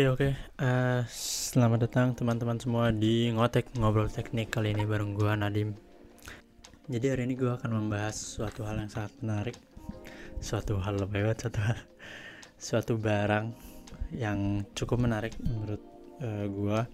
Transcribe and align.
Oke 0.00 0.08
oke, 0.08 0.30
Eh, 0.64 1.02
selamat 1.12 1.84
datang 1.84 2.16
teman-teman 2.16 2.56
semua 2.56 2.88
di 2.88 3.28
Ngotek 3.36 3.76
Ngobrol 3.76 4.08
Teknik 4.08 4.48
kali 4.48 4.72
ini 4.72 4.88
bareng 4.88 5.12
gua 5.12 5.36
Nadim. 5.36 5.76
Jadi 6.88 7.04
hari 7.12 7.28
ini 7.28 7.36
gua 7.36 7.60
akan 7.60 7.84
membahas 7.84 8.16
suatu 8.16 8.64
hal 8.64 8.80
yang 8.80 8.88
sangat 8.88 9.12
menarik, 9.20 9.60
suatu 10.40 10.80
hal 10.80 11.04
lebih 11.04 11.28
banget, 11.28 11.44
suatu 11.44 11.60
hal, 11.60 11.78
suatu 12.56 12.92
barang 12.96 13.52
yang 14.16 14.64
cukup 14.72 15.04
menarik 15.04 15.36
menurut 15.36 15.84
eh, 16.24 16.48
gua. 16.48 16.88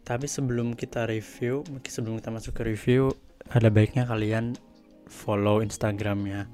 Tapi 0.00 0.24
sebelum 0.24 0.72
kita 0.80 1.04
review, 1.04 1.68
mungkin 1.68 1.90
sebelum 1.92 2.16
kita 2.16 2.32
masuk 2.32 2.56
ke 2.56 2.62
review, 2.64 3.12
ada 3.52 3.68
baiknya 3.68 4.08
kalian 4.08 4.56
follow 5.04 5.60
Instagramnya 5.60 6.48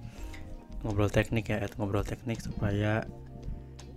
ngobrol 0.82 1.06
teknik 1.06 1.54
ya, 1.54 1.62
ngobrol 1.78 2.02
teknik 2.02 2.42
supaya 2.42 3.06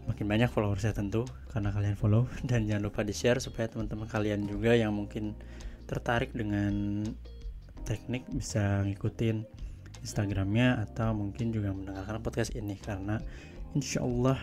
makin 0.09 0.26
banyak 0.26 0.49
followersnya 0.49 0.98
tentu 0.98 1.30
karena 1.54 1.70
kalian 1.70 1.94
follow. 1.94 2.26
Dan 2.49 2.66
jangan 2.66 2.90
lupa 2.90 3.05
di 3.05 3.13
share 3.13 3.38
supaya 3.38 3.70
teman-teman 3.70 4.09
kalian 4.09 4.49
juga 4.49 4.73
yang 4.73 4.98
mungkin 4.98 5.38
tertarik 5.85 6.34
dengan 6.34 7.05
teknik 7.85 8.26
bisa 8.34 8.82
ngikutin 8.85 9.45
Instagramnya 10.02 10.82
atau 10.90 11.13
mungkin 11.13 11.54
juga 11.54 11.70
mendengarkan 11.70 12.26
podcast 12.26 12.58
ini. 12.58 12.73
Karena 12.82 13.22
insya 13.77 14.02
Allah 14.02 14.41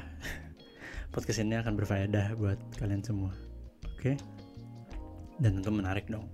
podcast 1.15 1.43
ini 1.43 1.59
akan 1.59 1.75
berfaedah 1.75 2.39
buat 2.39 2.59
kalian 2.79 3.03
semua. 3.03 3.35
Oke? 3.99 4.15
Dan 5.43 5.61
tentu 5.61 5.75
menarik 5.75 6.07
dong. 6.07 6.31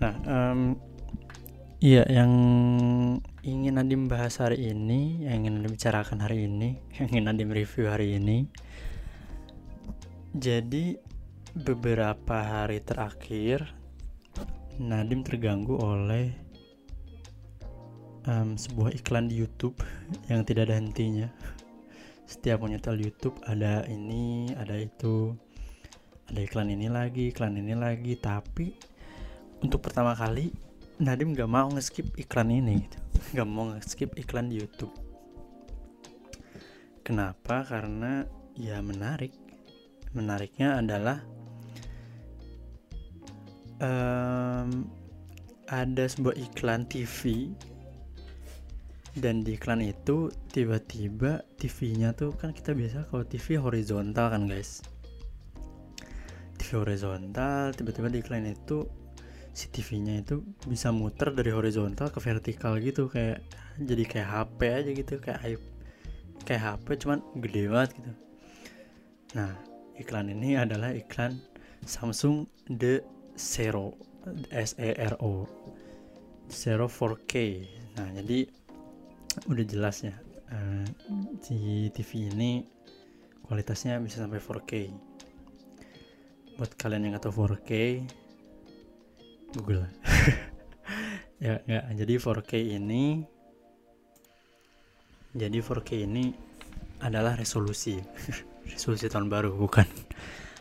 Nah 0.00 0.14
em, 0.24 0.74
iya 1.78 2.02
yang 2.10 2.32
ingin 3.46 3.78
Nadim 3.78 4.10
bahas 4.10 4.42
hari 4.42 4.74
ini 4.74 5.22
yang 5.22 5.46
ingin 5.46 5.62
Nadim 5.62 5.78
bicarakan 5.78 6.18
hari 6.26 6.50
ini 6.50 6.74
yang 6.98 7.06
ingin 7.14 7.24
Nadim 7.30 7.50
review 7.54 7.86
hari 7.86 8.18
ini. 8.18 8.50
Jadi 10.34 10.98
beberapa 11.54 12.42
hari 12.42 12.82
terakhir 12.82 13.62
Nadim 14.82 15.22
terganggu 15.22 15.78
oleh 15.78 16.34
em, 18.26 18.58
sebuah 18.58 18.98
iklan 18.98 19.30
di 19.30 19.38
YouTube 19.38 19.78
yang 20.30 20.42
tidak 20.42 20.70
ada 20.70 20.82
hentinya. 20.82 21.30
Setiap 22.26 22.58
menyetel 22.58 22.98
YouTube 22.98 23.38
ada 23.46 23.86
ini 23.86 24.50
ada 24.58 24.74
itu. 24.74 25.30
Ada 26.26 26.42
iklan 26.42 26.74
ini 26.74 26.90
lagi 26.90 27.30
iklan 27.30 27.54
ini 27.54 27.78
lagi. 27.78 28.18
Tapi 28.18 28.74
untuk 29.62 29.78
pertama 29.80 30.12
kali 30.18 30.67
Nadim 30.98 31.30
gak 31.30 31.46
mau 31.46 31.70
nge-skip 31.70 32.10
iklan 32.18 32.50
ini 32.50 32.82
gitu. 32.82 32.98
Gak 33.38 33.46
mau 33.46 33.70
nge-skip 33.70 34.18
iklan 34.18 34.50
di 34.50 34.58
YouTube 34.58 34.90
Kenapa? 37.06 37.62
Karena 37.62 38.26
ya 38.58 38.82
menarik 38.82 39.30
Menariknya 40.10 40.82
adalah 40.82 41.22
em, 43.78 44.90
Ada 45.70 46.18
sebuah 46.18 46.34
iklan 46.34 46.90
TV 46.90 47.54
Dan 49.14 49.46
di 49.46 49.54
iklan 49.54 49.86
itu 49.86 50.34
tiba-tiba 50.50 51.46
TV-nya 51.62 52.18
tuh 52.18 52.34
kan 52.34 52.50
kita 52.50 52.74
biasa 52.74 53.06
kalau 53.06 53.22
TV 53.22 53.54
horizontal 53.54 54.34
kan 54.34 54.50
guys 54.50 54.82
TV 56.58 56.82
horizontal 56.82 57.70
tiba-tiba 57.70 58.10
di 58.10 58.18
iklan 58.18 58.50
itu 58.50 58.86
si 59.58 59.66
TV-nya 59.74 60.22
itu 60.22 60.46
bisa 60.70 60.94
muter 60.94 61.34
dari 61.34 61.50
horizontal 61.50 62.14
ke 62.14 62.22
vertikal 62.22 62.78
gitu 62.78 63.10
kayak 63.10 63.42
jadi 63.82 64.04
kayak 64.06 64.28
HP 64.30 64.58
aja 64.70 64.90
gitu 64.94 65.14
kayak 65.18 65.58
kayak 66.46 66.62
HP 66.62 66.86
cuman 67.02 67.18
gede 67.42 67.66
banget 67.66 67.90
gitu. 67.98 68.12
Nah, 69.34 69.58
iklan 69.98 70.30
ini 70.30 70.54
adalah 70.54 70.94
iklan 70.94 71.42
Samsung 71.82 72.46
The 72.70 73.02
Zero 73.34 73.98
S 74.54 74.78
E 74.78 74.94
R 74.94 75.18
O 75.18 75.42
Zero 76.46 76.86
4K. 76.86 77.34
Nah, 77.98 78.14
jadi 78.14 78.46
udah 79.50 79.64
jelas 79.66 80.06
ya 80.06 80.14
eh, 80.54 80.86
si 81.42 81.90
TV 81.90 82.30
ini 82.30 82.62
kualitasnya 83.42 83.98
bisa 83.98 84.22
sampai 84.22 84.38
4K. 84.38 84.72
Buat 86.62 86.78
kalian 86.78 87.10
yang 87.10 87.18
nggak 87.18 87.26
tahu 87.26 87.42
4K, 87.42 87.70
Google. 89.56 89.86
Ya 91.38 91.62
nggak. 91.62 91.84
Jadi 92.02 92.14
4K 92.18 92.52
ini 92.82 93.22
jadi 95.38 95.62
4K 95.62 95.90
ini 96.02 96.34
adalah 96.98 97.38
resolusi. 97.38 97.94
Resolusi 98.74 99.06
tahun 99.06 99.30
baru 99.30 99.54
bukan. 99.54 99.86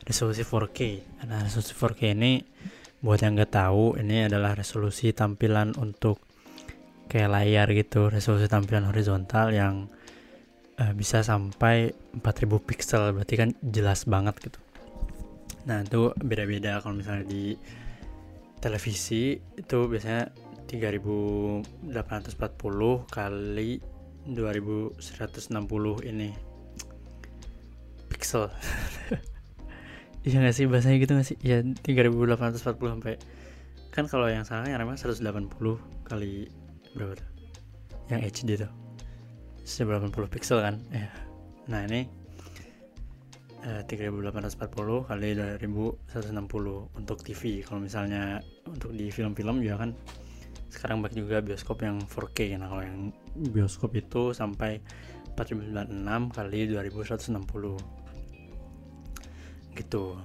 Resolusi 0.06 0.46
4K 0.46 0.80
nah 1.26 1.42
resolusi 1.42 1.74
4K 1.74 2.14
ini 2.14 2.46
buat 3.02 3.20
yang 3.20 3.36
nggak 3.36 3.58
tahu 3.58 3.98
ini 4.00 4.30
adalah 4.30 4.54
resolusi 4.54 5.12
tampilan 5.18 5.74
untuk 5.82 6.22
kayak 7.10 7.34
layar 7.34 7.68
gitu. 7.74 8.14
Resolusi 8.14 8.46
tampilan 8.46 8.86
horizontal 8.86 9.50
yang 9.50 9.90
eh, 10.78 10.94
bisa 10.94 11.26
sampai 11.26 11.90
4000 12.22 12.70
pixel 12.70 13.18
berarti 13.18 13.34
kan 13.34 13.50
jelas 13.66 14.06
banget 14.06 14.38
gitu. 14.46 14.62
Nah 15.66 15.82
itu 15.82 16.14
beda-beda. 16.22 16.80
Kalau 16.86 16.96
misalnya 17.02 17.26
di 17.26 17.58
televisi 18.60 19.38
itu 19.58 19.78
biasanya 19.88 20.34
3840 20.68 21.64
kali 23.08 23.72
2160 24.28 26.12
ini. 26.12 26.30
Pixel. 28.12 28.50
Iya 30.28 30.44
gak 30.44 30.60
sih 30.60 30.68
bahasanya 30.68 31.00
gitu 31.00 31.16
gak 31.16 31.24
sih? 31.24 31.40
Ya 31.40 31.64
3840 31.64 32.60
sampai 32.60 33.16
kan 33.96 34.12
kalau 34.12 34.28
yang 34.28 34.44
sekarang 34.44 34.76
yang 34.76 34.84
namanya 34.84 35.00
180 35.00 35.24
kali 36.04 36.52
berapa 36.92 37.16
tuh? 37.16 37.30
Yang 38.12 38.20
HD 38.44 38.60
tuh. 38.60 38.72
180 39.64 40.12
pixel 40.28 40.60
kan? 40.60 40.84
Ya 40.92 41.08
nah 41.68 41.84
ini 41.88 42.12
eh, 43.64 43.82
3840 43.86 45.10
kali 45.10 45.30
2160 45.34 46.98
untuk 46.98 47.18
TV 47.24 47.64
kalau 47.66 47.80
misalnya 47.82 48.42
untuk 48.68 48.92
di 48.94 49.10
film-film 49.10 49.64
juga 49.64 49.88
kan 49.88 49.92
sekarang 50.68 51.02
banyak 51.02 51.24
juga 51.24 51.40
bioskop 51.42 51.82
yang 51.82 51.98
4K 52.06 52.60
nah 52.60 52.68
kalau 52.70 52.84
yang 52.84 53.10
bioskop 53.56 53.96
itu 53.96 54.36
sampai 54.36 54.84
4096 55.38 56.34
kali 56.34 56.60
2160 56.74 58.08
gitu. 59.78 60.18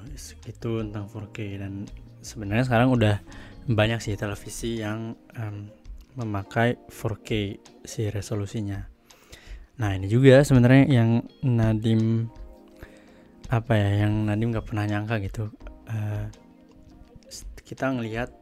Itu 0.49 0.81
tentang 0.81 1.05
4K 1.13 1.39
dan 1.61 1.85
sebenarnya 2.25 2.65
sekarang 2.65 2.89
udah 2.97 3.21
banyak 3.69 4.01
sih 4.01 4.17
televisi 4.17 4.81
yang 4.81 5.15
em, 5.37 5.69
memakai 6.17 6.81
4K 6.89 7.61
si 7.85 8.09
resolusinya. 8.09 8.89
Nah 9.79 9.93
ini 9.93 10.09
juga 10.09 10.41
sebenarnya 10.41 10.89
yang 10.89 11.11
Nadim 11.45 12.33
apa 13.53 13.77
ya 13.77 14.09
yang 14.09 14.25
Nadim 14.25 14.49
nggak 14.49 14.65
pernah 14.65 14.89
nyangka 14.89 15.21
gitu. 15.21 15.53
S- 17.29 17.45
kita 17.61 17.93
ngelihat 17.93 18.33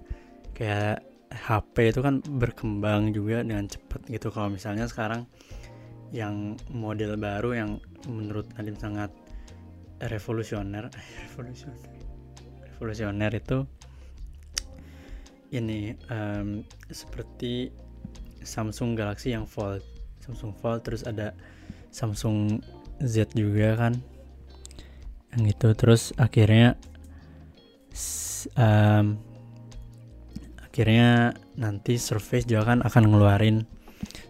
kayak 0.55 1.03
HP 1.35 1.91
itu 1.91 2.01
kan 2.03 2.23
berkembang 2.23 3.11
juga 3.11 3.43
dengan 3.43 3.67
cepat 3.67 4.07
gitu. 4.07 4.31
Kalau 4.31 4.55
misalnya 4.55 4.87
sekarang 4.87 5.27
yang 6.15 6.55
model 6.71 7.19
baru 7.19 7.59
yang 7.59 7.71
menurut 8.07 8.47
Nadim 8.55 8.79
sangat 8.79 9.11
revolusioner 10.11 10.91
revolusioner 11.27 11.91
revolusioner 12.67 13.31
itu 13.35 13.67
ini 15.51 15.95
em, 16.09 16.63
seperti 16.91 17.75
Samsung 18.41 18.97
Galaxy 18.97 19.35
yang 19.35 19.45
Fold 19.45 19.83
Samsung 20.23 20.55
Fold 20.59 20.87
terus 20.87 21.03
ada 21.05 21.35
Samsung 21.91 22.63
Z 23.03 23.35
juga 23.35 23.77
kan 23.77 23.95
yang 25.37 25.45
itu 25.47 25.69
terus 25.79 26.11
akhirnya 26.19 26.75
em, 28.59 29.19
akhirnya 30.63 31.35
nanti 31.59 31.99
Surface 31.99 32.47
juga 32.47 32.75
kan 32.75 32.79
akan 32.83 33.05
ngeluarin 33.11 33.63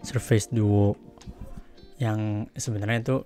Surface 0.05 0.49
Duo 0.53 0.97
yang 2.01 2.49
sebenarnya 2.57 2.99
itu 3.01 3.17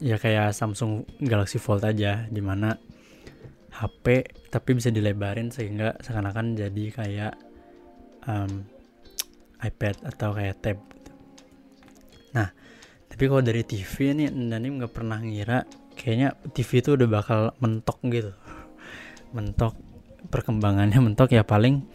ya 0.00 0.16
kayak 0.16 0.56
Samsung 0.56 1.04
Galaxy 1.20 1.60
Fold 1.60 1.84
aja 1.84 2.24
di 2.28 2.40
mana 2.40 2.72
HP 3.72 4.28
tapi 4.52 4.70
bisa 4.76 4.92
dilebarin 4.92 5.48
sehingga 5.48 5.96
seakan-akan 6.00 6.56
jadi 6.56 6.84
kayak 6.92 7.32
em, 8.28 8.64
iPad 9.62 9.96
atau 10.08 10.30
kayak 10.36 10.56
tab 10.60 10.78
gitu. 10.92 11.12
Nah, 12.36 12.48
tapi 13.08 13.24
kalau 13.28 13.40
dari 13.44 13.62
TV 13.64 14.12
nih 14.12 14.28
Nanim 14.32 14.80
nggak 14.80 14.92
pernah 14.92 15.20
ngira 15.20 15.64
kayaknya 16.02 16.34
TV 16.50 16.82
itu 16.82 16.98
udah 16.98 17.08
bakal 17.08 17.40
mentok 17.62 18.02
gitu. 18.10 18.34
Mentok 19.30 19.78
perkembangannya 20.26 20.98
mentok 20.98 21.30
ya 21.30 21.46
paling 21.46 21.86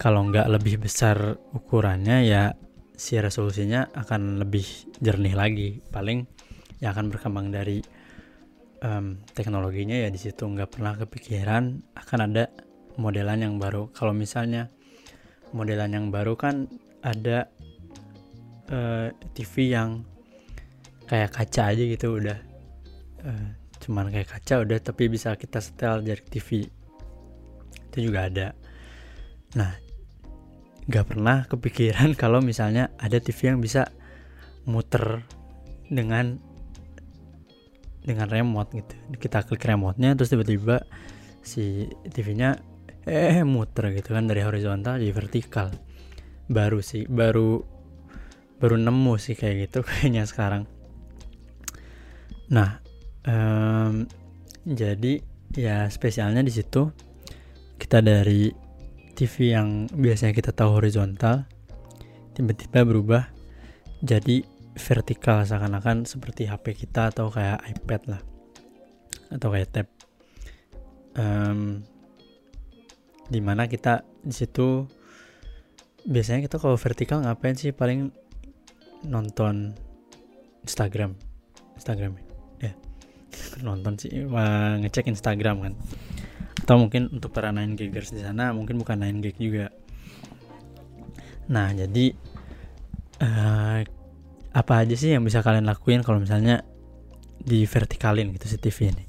kalau 0.00 0.24
nggak 0.32 0.48
lebih 0.48 0.80
besar 0.80 1.36
ukurannya 1.52 2.24
ya 2.24 2.56
si 2.96 3.20
resolusinya 3.20 3.92
akan 3.92 4.40
lebih 4.40 4.64
jernih 5.04 5.36
lagi. 5.36 5.84
Paling 5.92 6.24
ya 6.80 6.96
akan 6.96 7.12
berkembang 7.12 7.52
dari 7.52 7.84
um, 8.80 9.20
teknologinya 9.36 9.94
ya 9.94 10.08
di 10.08 10.16
situ. 10.16 10.48
Nggak 10.48 10.80
pernah 10.80 10.96
kepikiran 10.96 11.92
akan 11.92 12.18
ada 12.32 12.48
modelan 12.96 13.44
yang 13.44 13.60
baru. 13.60 13.92
Kalau 13.92 14.16
misalnya 14.16 14.72
modelan 15.52 15.92
yang 15.92 16.08
baru 16.08 16.32
kan 16.40 16.64
ada 17.04 17.52
uh, 18.72 19.12
eh, 19.12 19.30
TV 19.36 19.76
yang 19.76 20.00
kayak 21.04 21.34
kaca 21.34 21.76
aja 21.76 21.82
gitu 21.84 22.16
udah 22.16 22.51
uh, 23.26 23.48
cuman 23.82 24.14
kayak 24.14 24.30
kaca 24.30 24.62
udah 24.62 24.78
tapi 24.78 25.10
bisa 25.10 25.34
kita 25.34 25.58
setel 25.58 26.06
dari 26.06 26.22
TV 26.22 26.66
itu 27.92 27.98
juga 27.98 28.30
ada. 28.30 28.54
Nah 29.58 29.72
nggak 30.86 31.06
pernah 31.06 31.46
kepikiran 31.46 32.14
kalau 32.22 32.42
misalnya 32.42 32.90
ada 32.98 33.18
TV 33.18 33.54
yang 33.54 33.58
bisa 33.62 33.90
muter 34.66 35.26
dengan 35.90 36.38
dengan 38.02 38.26
remote 38.26 38.70
gitu. 38.74 38.94
Kita 39.18 39.46
klik 39.46 39.62
remote-nya 39.62 40.18
terus 40.18 40.30
tiba-tiba 40.34 40.82
si 41.42 41.90
TV-nya 42.06 42.58
eh 43.02 43.42
muter 43.42 43.90
gitu 43.94 44.14
kan 44.14 44.30
dari 44.30 44.42
horizontal 44.46 44.98
jadi 44.98 45.14
vertikal. 45.14 45.68
Baru 46.50 46.82
sih 46.82 47.06
baru 47.06 47.62
baru 48.62 48.78
nemu 48.78 49.14
sih 49.18 49.34
kayak 49.34 49.70
gitu 49.70 49.78
kayaknya 49.86 50.26
sekarang. 50.26 50.66
Nah 52.50 52.82
um, 53.26 54.06
jadi 54.62 55.22
ya 55.52 55.86
spesialnya 55.92 56.40
di 56.40 56.52
situ 56.54 56.88
kita 57.76 58.00
dari 58.00 58.48
TV 59.12 59.52
yang 59.52 59.90
biasanya 59.90 60.32
kita 60.32 60.50
tahu 60.54 60.80
horizontal 60.80 61.44
tiba-tiba 62.32 62.86
berubah 62.86 63.28
jadi 64.02 64.42
vertikal 64.74 65.44
seakan-akan 65.44 66.08
seperti 66.08 66.48
HP 66.48 66.74
kita 66.86 67.12
atau 67.12 67.28
kayak 67.28 67.60
iPad 67.68 68.02
lah 68.08 68.22
atau 69.32 69.48
kayak 69.52 69.68
tab. 69.72 69.88
Um, 71.12 71.84
di 73.28 73.40
mana 73.40 73.68
kita 73.68 74.04
di 74.24 74.32
situ 74.32 74.88
biasanya 76.08 76.44
kita 76.44 76.56
kalau 76.56 76.76
vertikal 76.80 77.20
ngapain 77.20 77.56
sih? 77.56 77.72
Paling 77.72 78.10
nonton 79.04 79.76
Instagram. 80.64 81.16
Instagram 81.76 82.16
ya 82.16 82.31
nonton 83.60 83.98
sih 83.98 84.10
ngecek 84.80 85.08
Instagram 85.08 85.56
kan. 85.64 85.74
Atau 86.62 86.78
mungkin 86.78 87.10
untuk 87.10 87.34
para 87.34 87.50
nine 87.50 87.74
gigers 87.74 88.14
di 88.14 88.22
sana 88.22 88.54
mungkin 88.54 88.78
bukan 88.78 89.02
nine 89.02 89.18
gig 89.18 89.36
juga. 89.36 89.74
Nah 91.50 91.74
jadi 91.74 92.14
uh, 93.20 93.80
apa 94.52 94.72
aja 94.84 94.94
sih 94.94 95.16
yang 95.16 95.24
bisa 95.24 95.40
kalian 95.40 95.66
lakuin 95.66 96.04
kalau 96.04 96.20
misalnya 96.20 96.62
di 97.42 97.66
vertikalin 97.66 98.30
gitu 98.36 98.46
si 98.46 98.56
TV 98.60 98.94
ini? 98.94 99.04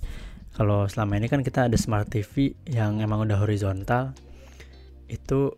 Kalau 0.53 0.85
selama 0.85 1.17
ini 1.17 1.27
kan 1.29 1.41
kita 1.41 1.65
ada 1.65 1.77
smart 1.77 2.09
TV 2.09 2.53
yang 2.69 3.01
emang 3.01 3.25
udah 3.25 3.41
horizontal 3.41 4.13
itu 5.09 5.53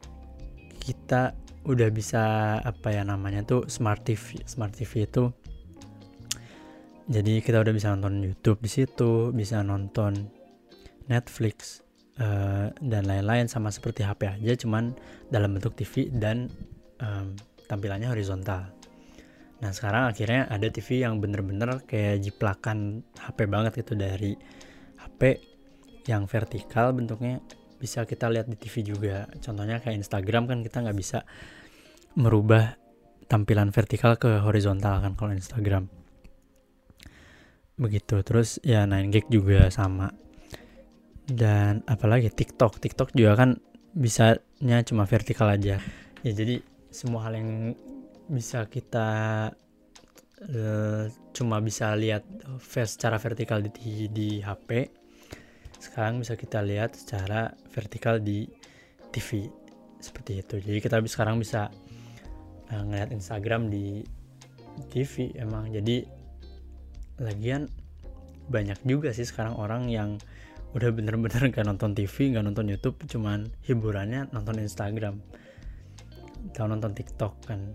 kita 0.80 1.36
udah 1.66 1.90
bisa 1.90 2.24
apa 2.62 2.94
ya 2.94 3.02
namanya 3.02 3.42
tuh 3.42 3.66
smart 3.66 4.06
TV 4.06 4.46
smart 4.46 4.72
TV 4.78 5.10
itu 5.10 5.34
jadi 7.06 7.42
kita 7.42 7.62
udah 7.62 7.74
bisa 7.74 7.94
nonton 7.94 8.25
YouTube 8.25 8.60
di 8.62 8.69
situ 8.72 9.30
bisa 9.31 9.62
nonton 9.62 10.30
Netflix 11.06 11.86
uh, 12.18 12.74
dan 12.81 13.06
lain-lain 13.06 13.46
sama 13.46 13.69
seperti 13.69 14.02
HP 14.02 14.42
aja 14.42 14.54
cuman 14.57 14.94
dalam 15.30 15.54
bentuk 15.54 15.78
TV 15.78 16.10
dan 16.10 16.50
um, 17.02 17.38
tampilannya 17.69 18.10
horizontal 18.10 18.75
Nah 19.63 19.72
sekarang 19.72 20.12
akhirnya 20.12 20.52
ada 20.52 20.68
TV 20.68 21.02
yang 21.07 21.24
bener-bener 21.24 21.81
kayak 21.88 22.19
jiplakan 22.22 23.08
HP 23.16 23.48
banget 23.48 23.80
gitu 23.80 23.96
dari 23.96 24.36
HP 25.00 25.40
yang 26.12 26.28
vertikal 26.28 26.92
bentuknya 26.92 27.40
bisa 27.80 28.04
kita 28.04 28.28
lihat 28.28 28.51
di 28.51 28.58
TV 28.60 28.84
juga. 28.84 29.25
Contohnya 29.40 29.80
kayak 29.80 30.06
Instagram 30.06 30.46
kan 30.46 30.60
kita 30.62 30.84
nggak 30.84 30.98
bisa 30.98 31.24
merubah 32.19 32.75
tampilan 33.25 33.72
vertikal 33.72 34.19
ke 34.19 34.44
horizontal 34.44 35.01
kan 35.01 35.16
kalau 35.16 35.31
Instagram. 35.34 36.05
Begitu. 37.75 38.22
Terus 38.24 38.60
ya 38.63 38.88
9 38.88 39.13
gig 39.13 39.25
juga 39.27 39.68
sama. 39.72 40.12
Dan 41.25 41.81
apalagi 41.89 42.30
TikTok. 42.30 42.80
TikTok 42.80 43.12
juga 43.18 43.36
kan 43.36 43.50
bisanya 43.95 44.83
cuma 44.86 45.07
vertikal 45.07 45.50
aja. 45.51 45.81
Ya 46.22 46.31
jadi 46.31 46.62
semua 46.92 47.27
hal 47.27 47.36
yang 47.36 47.75
bisa 48.31 48.66
kita 48.66 49.10
uh, 50.42 51.04
cuma 51.36 51.62
bisa 51.62 51.94
lihat 51.94 52.25
secara 52.88 53.22
vertikal 53.22 53.62
di, 53.62 54.10
di 54.10 54.42
HP 54.42 54.89
sekarang 55.77 56.24
bisa 56.24 56.33
kita 56.33 56.66
lihat 56.66 56.98
secara 56.98 57.54
vertikal 57.69 58.18
di 58.18 58.50
TV 59.13 59.45
seperti 60.01 60.42
itu 60.42 60.56
jadi 60.57 60.80
kita 60.81 60.98
sekarang 61.06 61.38
bisa 61.38 61.69
uh, 62.74 62.83
ngeliat 62.89 63.13
Instagram 63.13 63.69
di 63.69 64.01
TV 64.89 65.36
emang 65.38 65.69
jadi 65.69 66.04
lagian 67.20 67.72
banyak 68.52 68.78
juga 68.86 69.16
sih 69.16 69.26
sekarang 69.26 69.58
orang 69.58 69.90
yang 69.90 70.22
udah 70.76 70.92
bener-bener 70.92 71.48
gak 71.56 71.66
nonton 71.66 71.96
TV 71.96 72.36
gak 72.36 72.46
nonton 72.46 72.68
YouTube 72.68 73.00
cuman 73.08 73.48
hiburannya 73.64 74.28
nonton 74.36 74.60
Instagram 74.60 75.24
atau 76.52 76.70
nonton 76.70 76.94
TikTok 76.94 77.34
kan. 77.50 77.74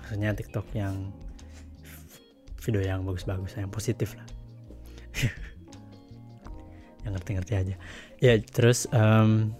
Maksudnya 0.00 0.32
TikTok 0.32 0.66
yang 0.72 1.12
video 2.62 2.80
yang 2.80 3.04
bagus-bagus 3.04 3.58
yang 3.58 3.68
positif 3.68 4.16
lah. 4.16 4.26
Yang 7.02 7.18
ngerti-ngerti 7.18 7.54
aja. 7.58 7.74
Ya 8.22 8.38
terus 8.38 8.86
um, 8.94 9.50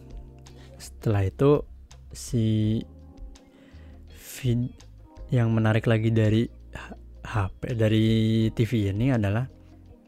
setelah 0.79 1.27
itu 1.27 1.67
si 2.15 2.79
vid 4.15 4.71
yang 5.35 5.51
menarik 5.51 5.91
lagi 5.91 6.15
dari 6.15 6.47
HP 7.23 7.79
dari 7.79 8.07
TV 8.51 8.91
ini 8.91 9.15
adalah 9.15 9.47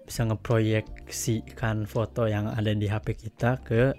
bisa 0.04 0.28
ngeproyeksikan 0.28 1.88
foto 1.88 2.28
yang 2.28 2.52
ada 2.52 2.74
di 2.76 2.84
HP 2.84 3.16
kita 3.16 3.56
ke 3.64 3.94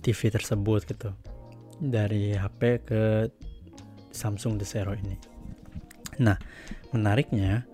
TV 0.00 0.32
tersebut 0.32 0.88
gitu 0.88 1.10
dari 1.80 2.32
HP 2.32 2.60
ke 2.86 3.02
Samsung 4.14 4.56
The 4.56 4.66
Zero 4.66 4.92
ini. 4.94 5.16
Nah, 6.22 6.38
menariknya 6.94 7.66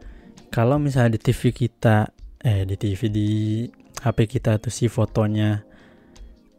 kalau 0.49 0.81
misalnya 0.81 1.21
di 1.21 1.21
TV 1.21 1.53
kita 1.53 2.11
eh 2.41 2.65
di 2.65 2.75
TV 2.75 3.01
di 3.13 3.31
HP 4.01 4.41
kita 4.41 4.57
tuh 4.57 4.73
si 4.73 4.89
fotonya 4.89 5.61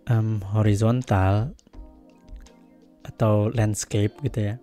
um, 0.05 0.39
horizontal 0.53 1.51
atau 3.01 3.49
landscape 3.49 4.13
gitu 4.21 4.53
ya. 4.53 4.55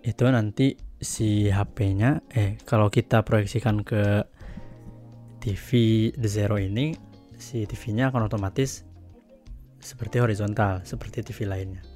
Itu 0.00 0.24
nanti 0.32 0.85
si 1.06 1.46
HP-nya 1.46 2.26
eh 2.34 2.58
kalau 2.66 2.90
kita 2.90 3.22
proyeksikan 3.22 3.86
ke 3.86 4.26
TV 5.38 5.68
The 6.18 6.26
Zero 6.26 6.58
ini 6.58 6.98
si 7.38 7.62
TV-nya 7.62 8.10
akan 8.10 8.26
otomatis 8.26 8.82
seperti 9.78 10.18
horizontal 10.18 10.82
seperti 10.82 11.22
TV 11.22 11.46
lainnya. 11.46 11.86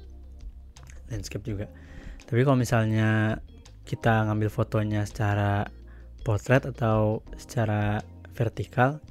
Landscape 1.11 1.43
juga 1.43 1.67
tapi 2.23 2.47
kalau 2.47 2.55
misalnya 2.55 3.43
kita 3.83 4.31
ngambil 4.31 4.47
fotonya 4.47 5.03
secara 5.03 5.67
potret 6.23 6.63
atau 6.63 7.19
secara 7.35 7.99
vertikal 8.31 9.03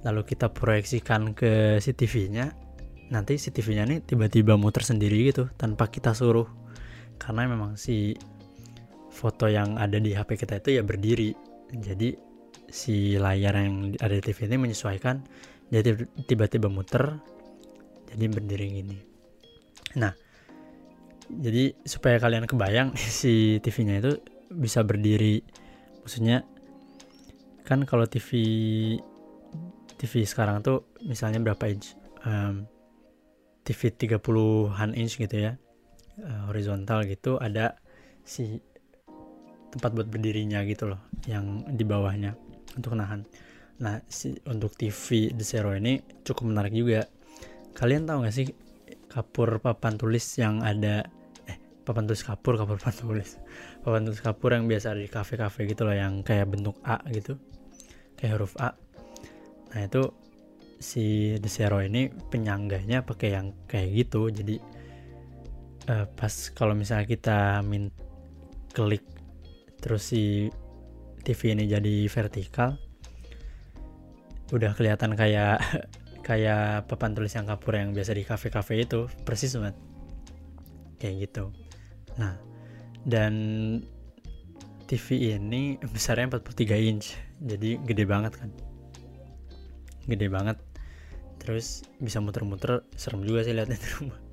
lalu 0.00 0.24
kita 0.24 0.48
proyeksikan 0.48 1.36
ke 1.36 1.76
CCTV-nya 1.76 2.56
nanti 3.12 3.36
CCTV-nya 3.36 3.84
nih 3.84 3.98
tiba-tiba 4.00 4.56
muter 4.56 4.80
sendiri 4.80 5.28
gitu 5.28 5.52
tanpa 5.60 5.92
kita 5.92 6.16
suruh 6.16 6.48
karena 7.20 7.44
memang 7.44 7.76
si 7.76 8.16
foto 9.10 9.50
yang 9.50 9.76
ada 9.76 9.98
di 9.98 10.14
HP 10.14 10.38
kita 10.38 10.62
itu 10.62 10.78
ya 10.78 10.82
berdiri. 10.86 11.34
Jadi 11.70 12.14
si 12.70 13.18
layar 13.18 13.54
yang 13.58 13.94
ada 13.98 14.14
di 14.14 14.22
TV 14.22 14.46
ini 14.46 14.70
menyesuaikan. 14.70 15.22
Jadi 15.70 16.06
tiba-tiba 16.26 16.66
muter 16.66 17.18
jadi 18.10 18.26
berdiri 18.26 18.66
gini 18.82 18.98
nah 19.98 20.14
jadi 21.30 21.74
supaya 21.86 22.18
kalian 22.18 22.46
kebayang 22.46 22.98
si 23.20 23.62
TV-nya 23.62 24.02
itu 24.02 24.12
bisa 24.50 24.82
berdiri. 24.82 25.46
Maksudnya 26.02 26.42
kan 27.62 27.86
kalau 27.86 28.02
TV 28.10 28.34
TV 29.94 30.26
sekarang 30.26 30.58
tuh 30.66 30.90
misalnya 31.06 31.38
berapa 31.38 31.70
inch? 31.70 31.94
Um, 32.26 32.66
TV 33.62 33.94
30-an 33.94 34.98
inch 34.98 35.22
gitu 35.22 35.38
ya. 35.38 35.54
Uh, 36.18 36.50
horizontal 36.50 37.06
gitu 37.06 37.38
ada 37.38 37.78
si 38.26 38.58
tempat 39.70 39.90
buat 39.94 40.08
berdirinya 40.10 40.62
gitu 40.66 40.90
loh 40.90 41.00
yang 41.30 41.66
di 41.70 41.86
bawahnya 41.86 42.34
untuk 42.74 42.98
nahan. 42.98 43.22
Nah 43.80 44.02
si 44.10 44.36
untuk 44.46 44.74
TV 44.76 45.30
The 45.32 45.44
Zero 45.46 45.72
ini 45.72 46.02
cukup 46.26 46.50
menarik 46.50 46.74
juga. 46.74 47.06
Kalian 47.74 48.04
tahu 48.04 48.26
gak 48.26 48.34
sih 48.34 48.50
kapur 49.06 49.62
papan 49.62 49.94
tulis 49.98 50.26
yang 50.36 50.62
ada 50.62 51.06
papan 51.86 52.06
tulis 52.06 52.22
kapur 52.22 52.54
kapur 52.60 52.76
papan 52.78 52.94
tulis. 52.98 53.30
Papan 53.82 54.06
tulis 54.06 54.20
kapur 54.20 54.54
yang 54.54 54.70
biasa 54.70 54.94
ada 54.94 55.00
di 55.02 55.10
kafe-kafe 55.10 55.66
gitu 55.66 55.82
loh 55.86 55.96
yang 55.96 56.22
kayak 56.22 56.50
bentuk 56.50 56.78
A 56.86 57.00
gitu. 57.10 57.38
Kayak 58.18 58.42
huruf 58.42 58.54
A. 58.60 58.76
Nah 59.74 59.80
itu 59.86 60.12
si 60.80 61.36
The 61.38 61.50
Zero 61.50 61.78
ini 61.82 62.10
penyangganya 62.10 63.02
pakai 63.02 63.34
yang 63.34 63.54
kayak 63.66 63.88
gitu. 64.06 64.28
Jadi 64.30 64.56
uh, 65.88 66.06
pas 66.10 66.32
kalau 66.54 66.76
misalnya 66.76 67.06
kita 67.08 67.38
min 67.66 67.90
klik 68.70 69.19
terus 69.80 70.12
si 70.12 70.52
TV 71.24 71.56
ini 71.56 71.68
jadi 71.68 72.08
vertikal. 72.08 72.76
Udah 74.52 74.72
kelihatan 74.76 75.16
kayak 75.16 75.60
kayak 76.28 76.86
papan 76.86 77.12
tulis 77.16 77.32
yang 77.32 77.48
kapur 77.48 77.76
yang 77.76 77.92
biasa 77.96 78.16
di 78.16 78.24
kafe-kafe 78.24 78.84
itu. 78.84 79.08
Persis 79.24 79.56
banget. 79.56 79.76
Kayak 81.00 81.14
gitu. 81.28 81.44
Nah 82.16 82.36
dan 83.04 83.34
TV 84.84 85.36
ini 85.36 85.76
besarnya 85.94 86.40
43 86.40 86.88
inch. 86.88 87.16
Jadi 87.40 87.80
gede 87.84 88.04
banget 88.04 88.36
kan. 88.36 88.50
Gede 90.08 90.28
banget. 90.28 90.56
Terus 91.40 91.88
bisa 91.96 92.20
muter-muter 92.20 92.84
serem 93.00 93.24
juga 93.24 93.44
sih 93.44 93.56
lihatnya 93.56 93.80
di 93.80 93.88
rumah 93.96 94.29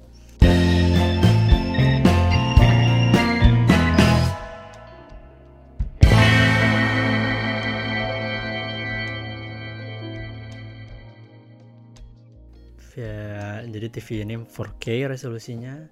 ya 12.98 13.62
jadi 13.62 13.88
TV 13.94 14.26
ini 14.26 14.42
4K 14.42 15.14
resolusinya 15.14 15.86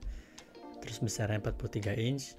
terus 0.82 0.98
besarnya 1.06 1.38
43 1.38 1.94
inch 2.02 2.34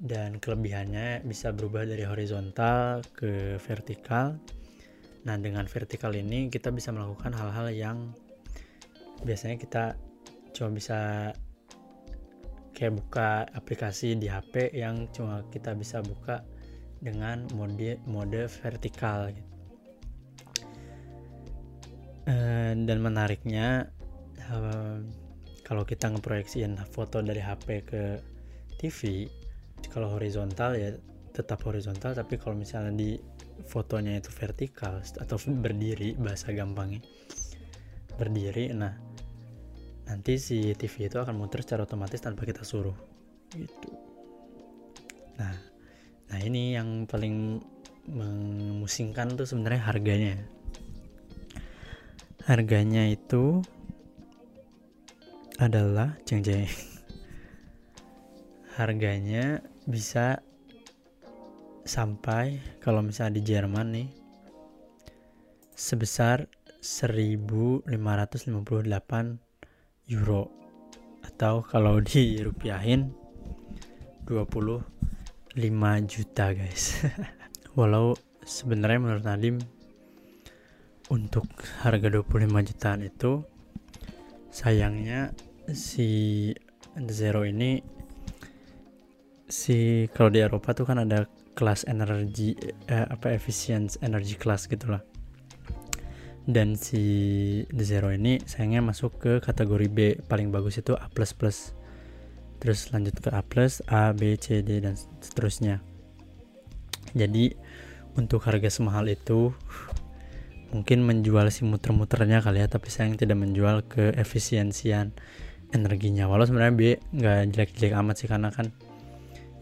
dan 0.00 0.40
kelebihannya 0.40 1.22
bisa 1.28 1.52
berubah 1.52 1.84
dari 1.84 2.08
horizontal 2.08 3.04
ke 3.12 3.60
vertikal 3.60 4.40
Nah, 5.22 5.38
dengan 5.38 5.70
vertikal 5.70 6.10
ini 6.18 6.50
kita 6.50 6.74
bisa 6.74 6.90
melakukan 6.90 7.30
hal-hal 7.34 7.70
yang 7.70 7.98
biasanya 9.22 9.54
kita 9.54 9.84
cuma 10.50 10.74
bisa 10.74 11.30
kayak 12.74 12.98
buka 12.98 13.46
aplikasi 13.54 14.18
di 14.18 14.26
HP 14.26 14.74
yang 14.74 15.06
cuma 15.14 15.46
kita 15.54 15.78
bisa 15.78 16.02
buka 16.02 16.42
dengan 16.98 17.46
mode 17.54 18.02
mode 18.02 18.50
vertikal 18.50 19.30
gitu. 19.30 19.51
Uh, 22.22 22.78
dan 22.86 23.02
menariknya 23.02 23.90
uh, 24.46 25.02
kalau 25.66 25.82
kita 25.82 26.06
ngeproyeksiin 26.06 26.78
foto 26.86 27.18
dari 27.18 27.42
HP 27.42 27.66
ke 27.82 28.02
TV 28.78 29.26
kalau 29.90 30.14
horizontal 30.14 30.78
ya 30.78 30.94
tetap 31.34 31.66
horizontal 31.66 32.14
tapi 32.14 32.38
kalau 32.38 32.54
misalnya 32.54 32.94
di 32.94 33.18
fotonya 33.66 34.22
itu 34.22 34.30
vertikal 34.30 35.02
atau 35.02 35.36
berdiri 35.50 36.14
bahasa 36.14 36.54
gampangnya 36.54 37.02
berdiri 38.14 38.70
nah 38.70 38.94
nanti 40.06 40.36
si 40.36 40.76
TV 40.76 41.08
itu 41.08 41.16
akan 41.18 41.34
muter 41.34 41.64
secara 41.64 41.88
otomatis 41.88 42.20
tanpa 42.20 42.44
kita 42.44 42.66
suruh 42.66 42.94
gitu. 43.56 43.90
Nah 45.38 45.54
nah 46.28 46.38
ini 46.40 46.76
yang 46.76 47.08
paling 47.08 47.60
memusingkan 48.08 49.38
tuh 49.38 49.46
sebenarnya 49.46 49.82
harganya 49.88 50.34
harganya 52.48 53.06
itu 53.06 53.62
adalah 55.62 56.18
jeng 56.26 56.42
jeng 56.42 56.66
harganya 58.78 59.62
bisa 59.86 60.42
sampai 61.82 62.62
kalau 62.78 63.02
misalnya 63.02 63.38
di 63.38 63.42
Jerman 63.42 63.86
nih 63.94 64.08
sebesar 65.82 66.46
1558 66.82 67.86
euro. 70.10 70.50
Atau 71.22 71.62
kalau 71.62 72.02
di 72.02 72.42
rupiahin 72.42 73.14
25 74.26 74.82
juta 76.10 76.46
guys. 76.54 77.06
Walau 77.78 78.18
sebenarnya 78.42 78.98
menurut 78.98 79.24
Nadim 79.26 79.62
untuk 81.12 81.44
harga 81.84 82.08
25 82.08 82.48
jutaan 82.72 83.04
itu 83.04 83.44
sayangnya 84.48 85.36
si 85.76 86.48
Zero 87.12 87.44
ini 87.44 87.84
si 89.44 90.08
kalau 90.16 90.32
di 90.32 90.40
Eropa 90.40 90.72
tuh 90.72 90.88
kan 90.88 91.04
ada 91.04 91.28
kelas 91.52 91.84
energi 91.84 92.56
eh, 92.88 93.04
apa 93.04 93.28
efisiensi 93.36 94.00
energi 94.00 94.40
kelas 94.40 94.72
gitulah 94.72 95.04
dan 96.48 96.80
si 96.80 97.04
Zero 97.76 98.08
ini 98.08 98.40
sayangnya 98.48 98.80
masuk 98.80 99.20
ke 99.20 99.32
kategori 99.44 99.86
B 99.92 99.98
paling 100.24 100.48
bagus 100.48 100.80
itu 100.80 100.96
A++ 100.96 101.12
terus 102.58 102.94
lanjut 102.94 103.18
ke 103.18 103.28
A+, 103.30 103.42
A, 103.90 104.14
B, 104.14 104.38
C, 104.38 104.62
D 104.62 104.78
dan 104.78 104.94
seterusnya. 104.94 105.82
Jadi 107.10 107.58
untuk 108.14 108.46
harga 108.46 108.70
semahal 108.70 109.10
itu 109.10 109.50
mungkin 110.72 111.04
menjual 111.04 111.52
si 111.52 111.68
muter-muternya 111.68 112.40
kali 112.40 112.64
ya 112.64 112.66
tapi 112.66 112.88
sayang 112.88 113.20
tidak 113.20 113.36
menjual 113.36 113.84
ke 113.84 114.16
efisiensian 114.16 115.12
energinya. 115.72 116.28
Walau 116.28 116.48
sebenarnya 116.48 116.74
B 116.74 116.82
nggak 117.12 117.38
jelek-jelek 117.52 117.92
amat 118.00 118.16
sih 118.16 118.28
karena 118.28 118.48
kan 118.48 118.72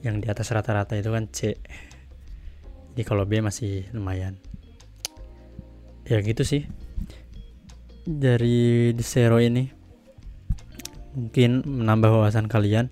yang 0.07 0.23
di 0.23 0.31
atas 0.31 0.55
rata-rata 0.55 0.95
itu 0.95 1.11
kan 1.11 1.27
C. 1.31 1.59
Jadi 2.95 3.03
kalau 3.03 3.27
B 3.27 3.43
masih 3.43 3.91
lumayan. 3.91 4.39
Ya 6.07 6.23
gitu 6.23 6.47
sih. 6.47 6.67
Dari 8.07 8.95
Zero 9.03 9.39
ini 9.39 9.71
mungkin 11.11 11.67
menambah 11.67 12.11
wawasan 12.11 12.47
kalian 12.47 12.91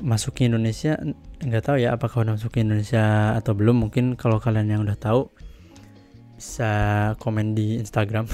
masuk 0.00 0.40
ke 0.40 0.48
Indonesia 0.48 0.96
nggak 1.44 1.60
tahu 1.60 1.76
ya 1.76 1.92
apakah 1.92 2.24
udah 2.24 2.40
masuk 2.40 2.56
ke 2.56 2.64
Indonesia 2.64 3.36
atau 3.36 3.52
belum. 3.52 3.88
Mungkin 3.88 4.16
kalau 4.16 4.40
kalian 4.40 4.68
yang 4.68 4.82
udah 4.84 4.96
tahu 4.96 5.28
bisa 6.40 6.72
komen 7.20 7.52
di 7.52 7.76
Instagram. 7.76 8.24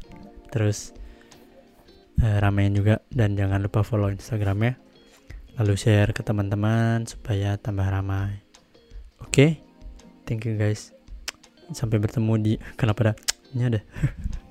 Terus 0.52 0.90
eh, 2.18 2.42
ramein 2.42 2.74
juga. 2.74 2.98
Dan 3.06 3.38
jangan 3.38 3.62
lupa 3.62 3.86
follow 3.86 4.10
Instagramnya. 4.10 4.74
Lalu 5.62 5.78
share 5.78 6.10
ke 6.10 6.26
teman-teman 6.26 7.06
supaya 7.06 7.54
tambah 7.54 7.86
ramai. 7.86 8.42
Oke? 9.22 9.30
Okay? 9.30 9.50
thank 10.26 10.42
you 10.42 10.58
guys. 10.58 10.90
Sampai 11.70 12.02
bertemu 12.02 12.34
di 12.42 12.52
kenapa 12.80 13.14
dah? 13.14 13.16
Ini 13.54 13.70
ada. 13.70 13.80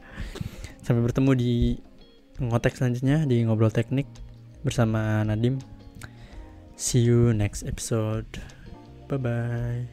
Sampai 0.88 1.04
bertemu 1.04 1.36
di 1.36 1.76
ngotek 2.40 2.80
selanjutnya 2.80 3.28
di 3.28 3.44
ngobrol 3.44 3.76
teknik 3.76 4.08
bersama 4.64 5.28
Nadim. 5.28 5.60
See 6.80 7.04
you 7.04 7.36
next 7.36 7.68
episode. 7.68 8.40
Bye 9.12 9.20
bye 9.20 9.84